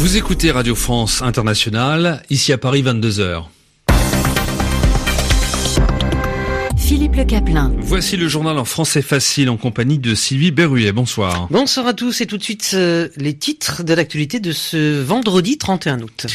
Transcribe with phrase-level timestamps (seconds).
[0.00, 3.44] Vous écoutez Radio France Internationale, ici à Paris 22h.
[7.20, 7.70] Le Caplin.
[7.80, 10.90] Voici le journal en français facile en compagnie de Sylvie Berruet.
[10.90, 11.48] Bonsoir.
[11.50, 15.58] Bonsoir à tous et tout de suite euh, les titres de l'actualité de ce vendredi
[15.58, 16.28] 31 août.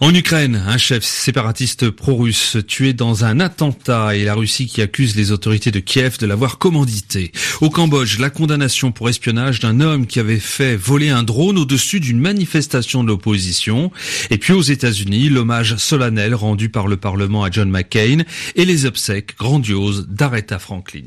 [0.00, 5.14] En Ukraine, un chef séparatiste pro-russe tué dans un attentat et la Russie qui accuse
[5.14, 7.30] les autorités de Kiev de l'avoir commandité.
[7.60, 12.00] Au Cambodge, la condamnation pour espionnage d'un homme qui avait fait voler un drone au-dessus
[12.00, 13.92] d'une manifestation de l'opposition.
[14.30, 18.24] Et puis aux États-Unis, l'hommage solennel rendu par le Parlement à John McCain
[18.56, 20.08] et les obsèques grandioses
[20.58, 21.02] Franklin.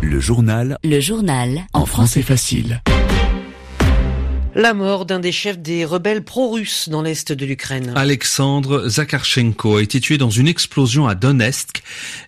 [0.00, 0.76] Le journal.
[0.82, 1.66] Le journal.
[1.72, 2.82] En français facile.
[4.56, 7.92] La mort d'un des chefs des rebelles pro-russes dans l'est de l'Ukraine.
[7.94, 11.82] Alexandre Zakharchenko a été tué dans une explosion à Donetsk,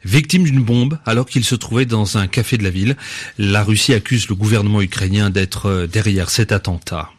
[0.05, 2.97] victime d'une bombe alors qu'il se trouvait dans un café de la ville.
[3.37, 7.11] La Russie accuse le gouvernement ukrainien d'être derrière cet attentat.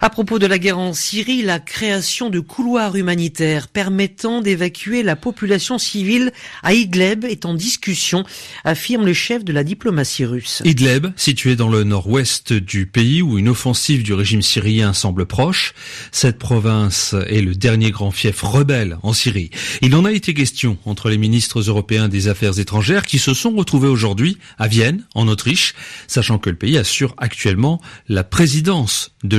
[0.00, 5.16] À propos de la guerre en Syrie, la création de couloirs humanitaires permettant d'évacuer la
[5.16, 8.24] population civile à Idlib est en discussion,
[8.64, 10.62] affirme le chef de la diplomatie russe.
[10.64, 15.74] Idlib, situé dans le nord-ouest du pays où une offensive du régime syrien semble proche,
[16.12, 19.50] cette province est le dernier grand fief rebelle en Syrie.
[19.82, 23.56] Il en a été question entre les ministres européens des Affaires étrangères qui se sont
[23.56, 25.74] retrouvés aujourd'hui à Vienne, en Autriche,
[26.06, 29.38] sachant que le pays assure actuellement la présidence de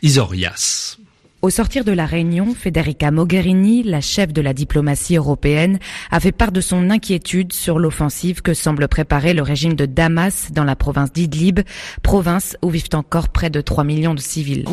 [0.00, 0.98] Isorias.
[1.44, 5.80] Au sortir de la réunion, Federica Mogherini, la chef de la diplomatie européenne,
[6.12, 10.52] a fait part de son inquiétude sur l'offensive que semble préparer le régime de Damas
[10.52, 11.58] dans la province d'Idlib,
[12.04, 14.64] province où vivent encore près de 3 millions de civils.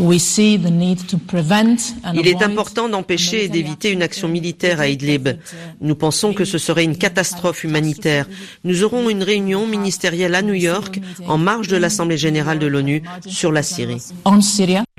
[2.14, 5.28] Il est important d'empêcher et d'éviter une action militaire à Idlib.
[5.82, 8.28] Nous pensons que ce serait une catastrophe humanitaire.
[8.64, 13.02] Nous aurons une réunion ministérielle à New York, en marge de l'Assemblée générale de l'ONU,
[13.26, 14.04] sur la Syrie.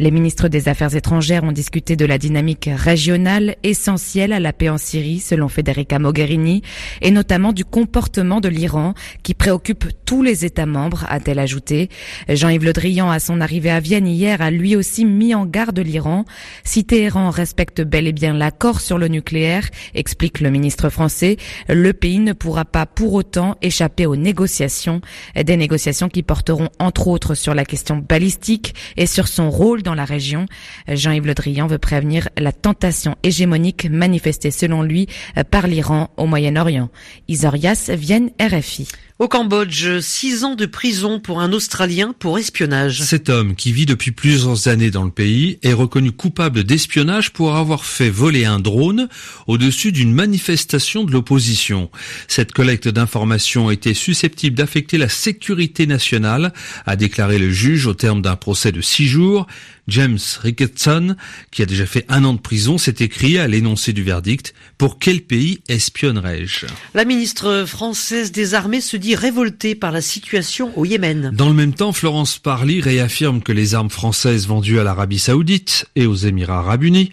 [0.00, 4.70] Les ministres des Affaires étrangères ont discuter de la dynamique régionale essentielle à la paix
[4.70, 6.62] en Syrie, selon Federica Mogherini,
[7.02, 11.90] et notamment du comportement de l'Iran, qui préoccupe tous les États membres, a-t-elle ajouté.
[12.30, 15.78] Jean-Yves Le Drian, à son arrivée à Vienne hier, a lui aussi mis en garde
[15.80, 16.24] l'Iran.
[16.64, 21.36] Si Téhéran respecte bel et bien l'accord sur le nucléaire, explique le ministre français,
[21.68, 25.02] le pays ne pourra pas pour autant échapper aux négociations,
[25.36, 29.94] des négociations qui porteront entre autres sur la question balistique et sur son rôle dans
[29.94, 30.46] la région.
[30.88, 35.06] Jean-Yves Le Drian veut prévenir la tentation hégémonique manifestée selon lui
[35.50, 36.90] par l'Iran au Moyen-Orient.
[37.28, 38.88] Isorias Vienne RFI.
[39.20, 43.02] Au Cambodge, six ans de prison pour un Australien pour espionnage.
[43.02, 47.54] Cet homme, qui vit depuis plusieurs années dans le pays, est reconnu coupable d'espionnage pour
[47.54, 49.10] avoir fait voler un drone
[49.46, 51.90] au-dessus d'une manifestation de l'opposition.
[52.28, 56.54] Cette collecte d'informations était susceptible d'affecter la sécurité nationale,
[56.86, 59.46] a déclaré le juge au terme d'un procès de six jours.
[59.90, 61.16] James Ricketson,
[61.50, 64.54] qui a déjà fait un an de prison, s'est écrit à l'énoncé du verdict.
[64.78, 70.76] Pour quel pays espionnerais-je La ministre française des Armées se dit révolté par la situation
[70.78, 71.32] au Yémen.
[71.34, 75.86] Dans le même temps, Florence Parly réaffirme que les armes françaises vendues à l'Arabie saoudite
[75.96, 77.12] et aux Émirats arabes unis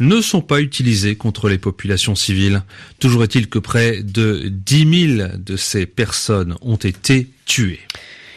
[0.00, 2.62] ne sont pas utilisées contre les populations civiles.
[3.00, 7.80] Toujours est-il que près de 10 000 de ces personnes ont été tuées.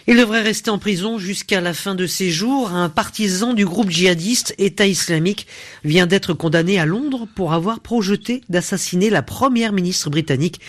[0.07, 2.71] Il devrait rester en prison jusqu'à la fin de ses jours.
[2.71, 5.45] Un partisan du groupe djihadiste État islamique
[5.83, 10.59] vient d'être condamné à Londres pour avoir projeté d'assassiner la première ministre britannique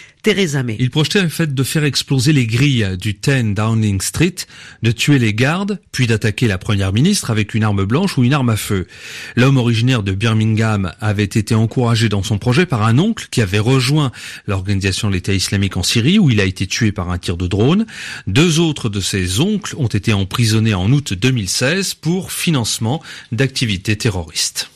[0.78, 4.36] Il projetait le fait de faire exploser les grilles du 10 Downing Street,
[4.82, 8.32] de tuer les gardes, puis d'attaquer la première ministre avec une arme blanche ou une
[8.32, 8.86] arme à feu.
[9.34, 13.58] L'homme originaire de Birmingham avait été encouragé dans son projet par un oncle qui avait
[13.58, 14.12] rejoint
[14.46, 17.48] l'organisation de l'État islamique en Syrie où il a été tué par un tir de
[17.48, 17.86] drone.
[18.28, 23.02] Deux autres de ses oncles ont été emprisonnés en août 2016 pour financement
[23.32, 24.70] d'activités terroristes.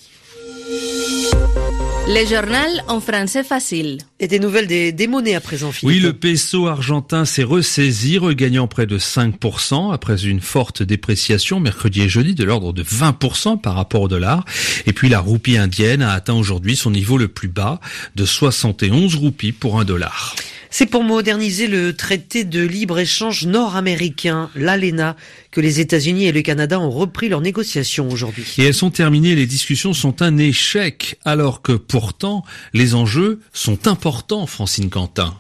[2.08, 3.98] Le journal en français facile.
[4.20, 5.96] Et des nouvelles des, monnaies à présent, Philippe.
[5.96, 12.02] Oui, le peso argentin s'est ressaisi, regagnant près de 5% après une forte dépréciation mercredi
[12.02, 14.44] et jeudi de l'ordre de 20% par rapport au dollar.
[14.86, 17.80] Et puis la roupie indienne a atteint aujourd'hui son niveau le plus bas
[18.14, 20.36] de 71 roupies pour un dollar.
[20.70, 25.16] C'est pour moderniser le traité de libre-échange nord-américain, l'ALENA,
[25.50, 28.44] que les États-Unis et le Canada ont repris leurs négociations aujourd'hui.
[28.58, 33.86] Et elles sont terminées, les discussions sont un échec, alors que pourtant les enjeux sont
[33.86, 35.34] importants, Francine Quentin.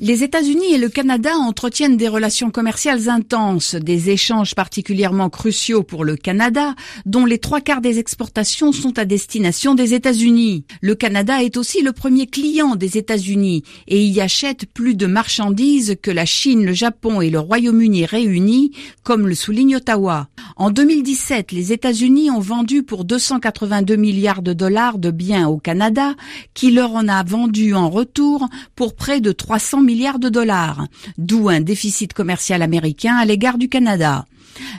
[0.00, 6.04] Les États-Unis et le Canada entretiennent des relations commerciales intenses, des échanges particulièrement cruciaux pour
[6.04, 10.64] le Canada, dont les trois quarts des exportations sont à destination des États-Unis.
[10.82, 15.96] Le Canada est aussi le premier client des États-Unis et y achète plus de marchandises
[16.00, 18.70] que la Chine, le Japon et le Royaume-Uni réunis,
[19.02, 20.28] comme le souligne Ottawa.
[20.54, 26.14] En 2017, les États-Unis ont vendu pour 282 milliards de dollars de biens au Canada,
[26.54, 28.46] qui leur en a vendu en retour
[28.76, 30.86] pour près de 300 milliards de dollars,
[31.16, 34.26] d'où un déficit commercial américain à l'égard du Canada.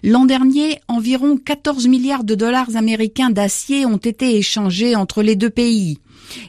[0.03, 5.50] L'an dernier, environ 14 milliards de dollars américains d'acier ont été échangés entre les deux
[5.50, 5.97] pays.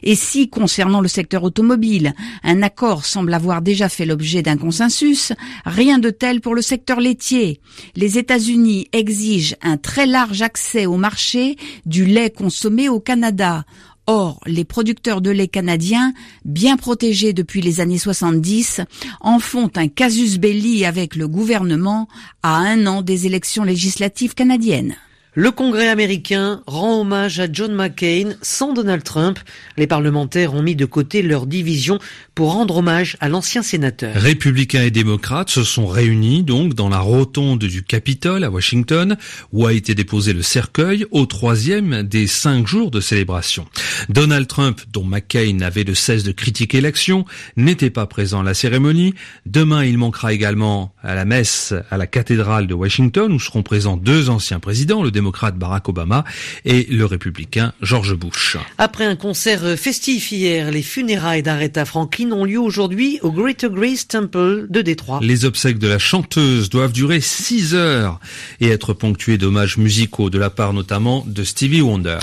[0.03, 2.13] Et si, concernant le secteur automobile,
[2.43, 5.33] un accord semble avoir déjà fait l'objet d'un consensus,
[5.65, 7.59] rien de tel pour le secteur laitier.
[7.95, 11.55] Les États-Unis exigent un très large accès au marché
[11.87, 13.65] du lait consommé au Canada.
[14.07, 16.13] Or, les producteurs de lait canadiens,
[16.43, 18.81] bien protégés depuis les années 70,
[19.21, 22.07] en font un casus belli avec le gouvernement
[22.41, 24.95] à un an des élections législatives canadiennes.
[25.33, 29.39] Le Congrès américain rend hommage à John McCain sans Donald Trump.
[29.77, 31.99] Les parlementaires ont mis de côté leur division
[32.35, 34.13] pour rendre hommage à l'ancien sénateur.
[34.13, 39.15] Républicains et démocrates se sont réunis donc dans la rotonde du Capitole à Washington
[39.53, 43.65] où a été déposé le cercueil au troisième des cinq jours de célébration.
[44.09, 47.23] Donald Trump, dont McCain n'avait de cesse de critiquer l'action,
[47.55, 49.13] n'était pas présent à la cérémonie.
[49.45, 53.95] Demain, il manquera également à la messe à la cathédrale de Washington où seront présents
[53.95, 56.25] deux anciens présidents, démocrate Barack Obama
[56.65, 58.57] et le républicain George Bush.
[58.79, 64.07] Après un concert festif hier, les funérailles d'Aretha Franklin ont lieu aujourd'hui au Greater Grace
[64.07, 65.19] Temple de Détroit.
[65.21, 68.19] Les obsèques de la chanteuse doivent durer 6 heures
[68.61, 72.17] et être ponctuées d'hommages musicaux de la part notamment de Stevie Wonder.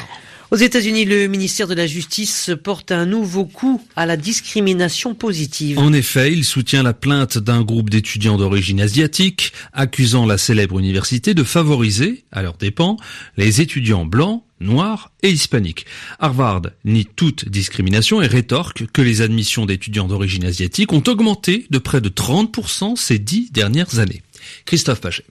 [0.50, 5.78] Aux États-Unis, le ministère de la Justice porte un nouveau coup à la discrimination positive.
[5.78, 11.34] En effet, il soutient la plainte d'un groupe d'étudiants d'origine asiatique accusant la célèbre université
[11.34, 12.96] de favoriser, à leurs dépens,
[13.36, 15.84] les étudiants blancs noirs et hispaniques.
[16.18, 21.78] Harvard nie toute discrimination et rétorque que les admissions d'étudiants d'origine asiatique ont augmenté de
[21.78, 24.22] près de 30% ces dix dernières années.
[24.64, 25.24] Christophe Paget.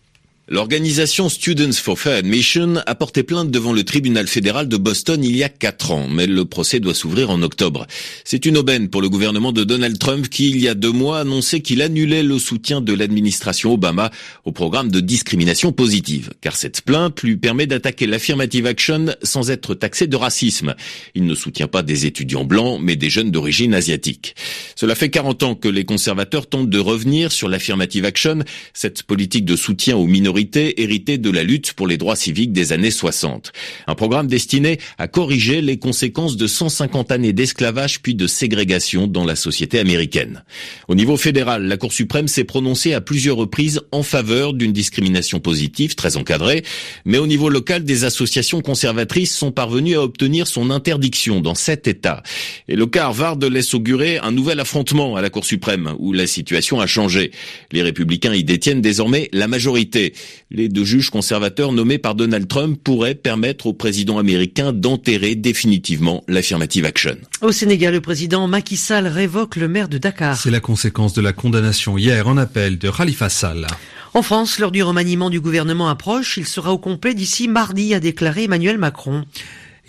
[0.49, 5.35] L'organisation Students for Fair Admission a porté plainte devant le tribunal fédéral de Boston il
[5.35, 7.85] y a quatre ans, mais le procès doit s'ouvrir en octobre.
[8.23, 11.19] C'est une aubaine pour le gouvernement de Donald Trump qui, il y a deux mois,
[11.19, 14.09] annonçait qu'il annulait le soutien de l'administration Obama
[14.45, 19.75] au programme de discrimination positive, car cette plainte lui permet d'attaquer l'affirmative action sans être
[19.75, 20.75] taxé de racisme.
[21.13, 24.33] Il ne soutient pas des étudiants blancs, mais des jeunes d'origine asiatique.
[24.77, 28.44] Cela fait 40 ans que les conservateurs tentent de revenir sur l'affirmative action,
[28.75, 32.74] cette politique de soutien aux minorités héritée de la lutte pour les droits civiques des
[32.74, 33.51] années 60.
[33.88, 39.25] Un programme destiné à corriger les conséquences de 150 années d'esclavage puis de ségrégation dans
[39.25, 40.44] la société américaine.
[40.88, 45.39] Au niveau fédéral, la Cour suprême s'est prononcée à plusieurs reprises en faveur d'une discrimination
[45.39, 46.63] positive très encadrée,
[47.03, 51.88] mais au niveau local, des associations conservatrices sont parvenues à obtenir son interdiction dans sept
[51.88, 52.21] États.
[52.68, 56.28] Et le cas Harvard laisse augurer un nouvel affrontement à la Cour suprême, où la
[56.28, 57.31] situation a changé.
[57.72, 60.14] Les républicains y détiennent désormais la majorité.
[60.52, 66.22] Les deux juges conservateurs nommés par Donald Trump pourraient permettre au président américain d'enterrer définitivement
[66.28, 67.16] l'affirmative action.
[67.42, 70.36] Au Sénégal, le président Macky Sall révoque le maire de Dakar.
[70.38, 73.68] C'est la conséquence de la condamnation hier en appel de Khalifa Sall.
[74.14, 76.36] En France, l'heure du remaniement du gouvernement approche.
[76.36, 79.24] Il sera au complet d'ici mardi, a déclaré Emmanuel Macron.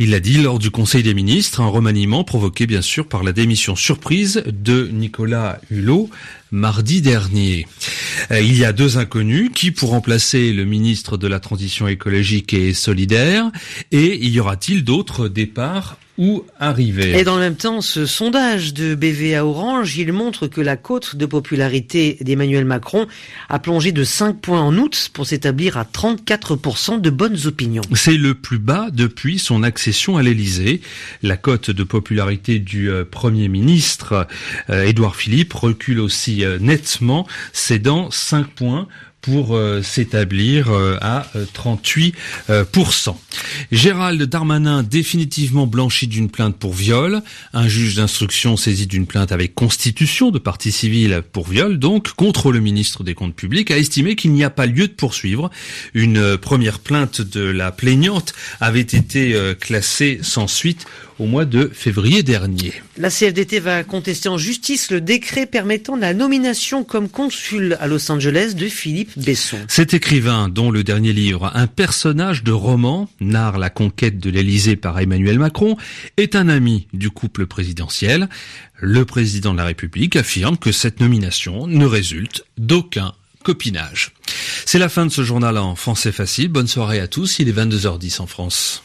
[0.00, 3.32] Il l'a dit lors du Conseil des ministres, un remaniement provoqué bien sûr par la
[3.32, 6.08] démission surprise de Nicolas Hulot
[6.50, 7.66] mardi dernier.
[8.30, 12.54] Euh, il y a deux inconnus qui pour remplacer le ministre de la Transition écologique
[12.54, 13.50] et solidaire
[13.92, 17.16] et y aura-t-il d'autres départs ou arriver.
[17.16, 21.14] Et dans le même temps, ce sondage de BVA Orange, il montre que la cote
[21.14, 23.06] de popularité d'Emmanuel Macron
[23.48, 27.82] a plongé de 5 points en août pour s'établir à 34% de bonnes opinions.
[27.94, 30.80] C'est le plus bas depuis son accession à l'Élysée.
[31.22, 34.26] La cote de popularité du euh, Premier ministre
[34.70, 38.88] euh, Édouard Philippe recule aussi euh, nettement, cédant 5 points
[39.20, 42.12] pour euh, s'établir euh, à 38%.
[42.50, 42.64] Euh,
[43.72, 47.22] Gérald Darmanin définitivement blanchi d'une plainte pour viol.
[47.52, 52.52] Un juge d'instruction saisi d'une plainte avec constitution de partie civile pour viol, donc contre
[52.52, 55.50] le ministre des Comptes publics, a estimé qu'il n'y a pas lieu de poursuivre.
[55.94, 60.86] Une première plainte de la plaignante avait été classée sans suite
[61.18, 62.72] au mois de février dernier.
[62.96, 68.10] La CFDT va contester en justice le décret permettant la nomination comme consul à Los
[68.10, 69.07] Angeles de Philippe
[69.68, 74.76] Cet écrivain, dont le dernier livre, un personnage de roman, narre la conquête de l'Élysée
[74.76, 75.76] par Emmanuel Macron,
[76.16, 78.28] est un ami du couple présidentiel.
[78.80, 83.12] Le président de la République affirme que cette nomination ne résulte d'aucun
[83.42, 84.12] copinage.
[84.66, 86.48] C'est la fin de ce journal en français facile.
[86.48, 87.38] Bonne soirée à tous.
[87.38, 88.82] Il est 22h10 en France.